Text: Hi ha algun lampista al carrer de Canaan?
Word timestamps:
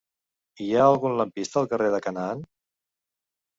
Hi 0.63 0.69
ha 0.77 0.87
algun 0.93 1.13
lampista 1.19 1.63
al 1.63 1.71
carrer 1.75 1.93
de 1.99 2.01
Canaan? 2.09 2.43